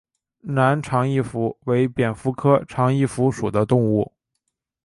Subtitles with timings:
[0.55, 4.11] 南长翼蝠为蝙蝠科长翼蝠属的动物。